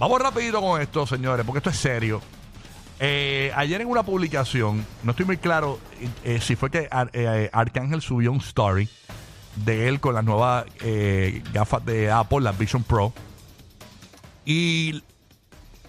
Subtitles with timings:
[0.00, 2.22] Vamos rapidito con esto, señores, porque esto es serio.
[2.98, 5.78] Eh, ayer en una publicación, no estoy muy claro
[6.24, 8.88] eh, si fue que Ar- eh, Arcángel subió un story
[9.56, 10.64] de él con las nuevas
[11.52, 13.12] gafas de Apple, las Vision Pro.
[14.46, 15.02] Y,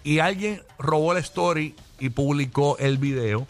[0.03, 3.47] y alguien robó el story y publicó el video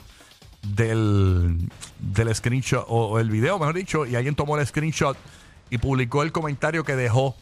[0.62, 1.58] del,
[1.98, 5.18] del screenshot, o el video, mejor dicho, y alguien tomó el screenshot
[5.72, 7.36] y publicó el comentario que dejó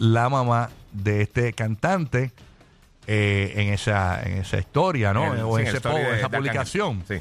[0.00, 2.32] la mamá de este cantante
[3.06, 5.34] eh, en, esa, en esa historia, ¿no?
[5.34, 7.02] En- o sí, en ese de- esa publicación.
[7.06, 7.14] Sí.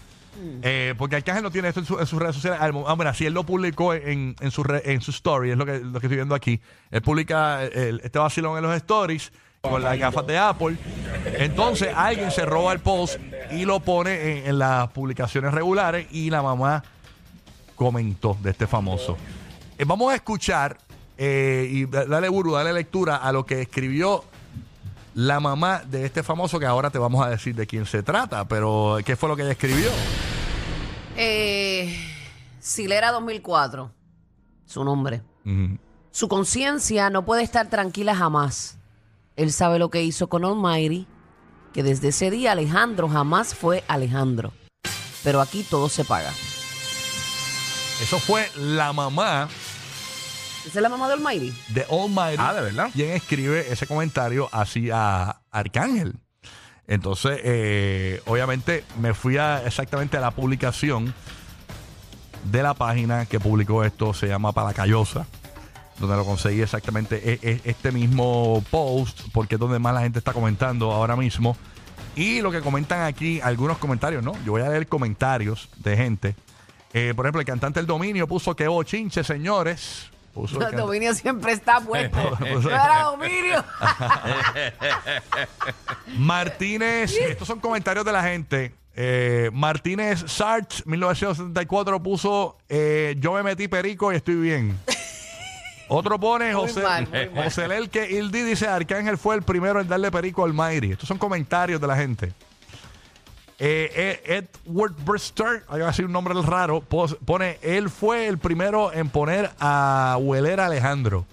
[0.61, 2.59] Eh, porque Arcángel no tiene esto en, su- en sus redes sociales.
[2.61, 5.65] Ah, bueno, si él lo publicó en, en, su re- en su story, es lo
[5.65, 6.61] que, lo que estoy viendo aquí.
[6.91, 10.77] Él publica el- este vacilón en los stories con las gafas de Apple.
[11.37, 13.17] Entonces alguien se roba el post
[13.51, 16.81] y lo pone en, en las publicaciones regulares y la mamá
[17.75, 19.17] comentó de este famoso.
[19.77, 20.77] Eh, vamos a escuchar
[21.21, 24.23] eh, y da- dale Buru, dale lectura a lo que escribió
[25.15, 28.47] la mamá de este famoso que ahora te vamos a decir de quién se trata,
[28.47, 29.89] pero ¿qué fue lo que ella escribió?
[31.17, 31.93] Eh,
[32.59, 33.91] Silera 2004,
[34.65, 35.21] su nombre.
[36.11, 38.77] Su conciencia no puede estar tranquila jamás.
[39.35, 41.07] Él sabe lo que hizo con Almighty,
[41.73, 44.53] que desde ese día Alejandro jamás fue Alejandro.
[45.23, 46.29] Pero aquí todo se paga.
[48.01, 49.49] Eso fue la mamá
[50.65, 51.53] ¿Esa es la mamá de Almighty?
[51.69, 52.37] de Almighty.
[52.39, 52.89] Ah, ¿de verdad?
[52.93, 56.15] Quien escribe ese comentario hacia Arcángel.
[56.87, 61.13] Entonces, eh, obviamente, me fui a exactamente a la publicación
[62.51, 65.25] de la página que publicó esto, se llama Palacayosa,
[65.99, 70.19] donde lo conseguí exactamente e- e- este mismo post, porque es donde más la gente
[70.19, 71.55] está comentando ahora mismo.
[72.15, 74.33] Y lo que comentan aquí, algunos comentarios, ¿no?
[74.43, 76.35] Yo voy a leer comentarios de gente.
[76.93, 80.09] Eh, por ejemplo, el cantante del dominio puso que bochinche, señores.
[80.33, 82.17] Puso el Dominio siempre está puesto.
[82.39, 83.63] Pues, No era Dominio.
[86.17, 88.73] Martínez, estos son comentarios de la gente.
[88.95, 94.77] Eh, Martínez Sarch, 1974, puso: eh, Yo me metí perico y estoy bien.
[95.87, 97.07] Otro pone Muy José, mal.
[97.35, 100.91] José Lelke Ildi dice: Arcángel fue el primero en darle perico al Mayri.
[100.91, 102.33] Estos son comentarios de la gente.
[103.61, 108.93] Eh, eh, Edward Brister, hay que decir un nombre raro, pone: Él fue el primero
[108.93, 111.25] en poner a Hueler Alejandro.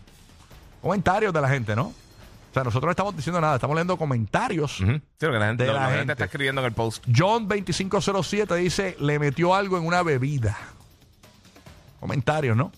[0.82, 1.84] Comentarios de la gente, ¿no?
[1.86, 4.76] O sea, nosotros no estamos diciendo nada, estamos leyendo comentarios.
[4.78, 4.84] Sí,
[5.20, 6.12] porque la gente, De lo- la la gente gente.
[6.14, 7.04] está escribiendo en el post.
[7.14, 10.56] John 2507 dice, le metió algo en una bebida.
[12.00, 12.72] Comentarios, ¿no?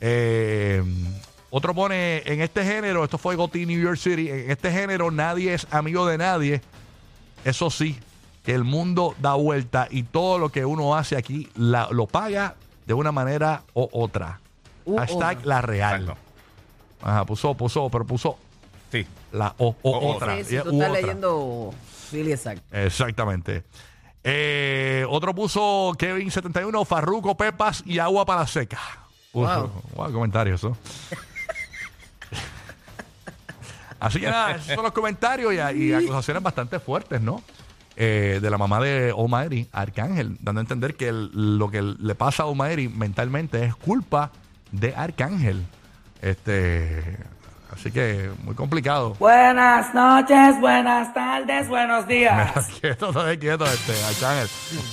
[0.00, 0.82] Eh,
[1.50, 5.54] otro pone, en este género, esto fue Goti New York City, en este género nadie
[5.54, 6.60] es amigo de nadie.
[7.44, 7.98] Eso sí,
[8.46, 12.54] que el mundo da vuelta y todo lo que uno hace aquí la- lo paga
[12.86, 14.40] de una manera u otra.
[14.86, 15.48] U Hashtag otra.
[15.48, 16.00] la real.
[16.02, 16.20] Exacto.
[17.02, 18.38] Ajá, puso, puso, pero puso
[18.92, 19.04] Sí.
[19.32, 20.36] la o, o O otra.
[20.38, 20.88] Sí, sí, tú estás otra.
[21.00, 21.74] leyendo.
[22.10, 22.62] Sí, exacto.
[22.70, 23.64] Exactamente.
[24.22, 28.78] Eh, otro puso Kevin71, Farruco, Pepas y agua para la seca.
[29.32, 30.76] Puso, wow, comentarios, ¿no?
[33.98, 37.42] Así que nada, esos son los comentarios y, y acusaciones bastante fuertes, ¿no?
[37.98, 42.14] Eh, de la mamá de Almighty, Arcángel, dando a entender que el- lo que le
[42.14, 44.30] pasa a Almighty mentalmente es culpa
[44.70, 45.64] de Arcángel.
[46.20, 47.16] Este,
[47.72, 49.14] así que muy complicado.
[49.18, 52.68] Buenas noches, buenas tardes, buenos días.
[52.80, 54.48] quieto, quieto, este, Arcángel.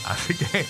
[0.08, 0.66] Así que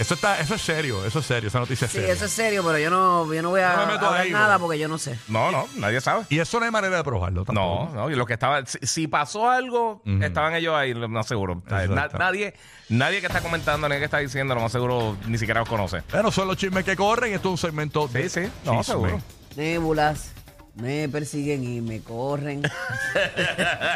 [0.00, 2.12] eso está, eso es serio, eso es serio, esa noticia es Sí, seria.
[2.14, 4.30] eso es serio, pero yo no, yo no voy a No me meto hablar ahí,
[4.32, 4.66] nada bro.
[4.66, 5.18] porque yo no sé.
[5.28, 6.24] No, no, nadie sabe.
[6.28, 7.90] Y eso no hay manera de probarlo tampoco.
[7.94, 11.26] No, no, y lo que estaba, si, si pasó algo, estaban ellos ahí, lo más
[11.26, 11.62] seguro.
[11.66, 12.18] Na- Exacto.
[12.18, 12.54] nadie,
[12.88, 16.02] nadie que está comentando, nadie que está diciendo, lo más seguro, ni siquiera los conoce.
[16.10, 18.72] Pero son los chismes que corren y esto es un segmento de Sí, sí, no,
[18.80, 18.84] chisme.
[18.84, 19.20] seguro.
[19.56, 20.32] Nébulas
[20.76, 22.62] me persiguen y me corren.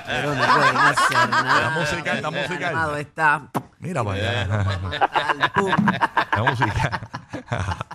[0.07, 1.61] pero no pueden hacer nada.
[1.63, 2.59] La musical, la musical.
[2.59, 3.49] Calmado está.
[3.85, 4.47] Mira para allá.
[6.37, 7.01] La música.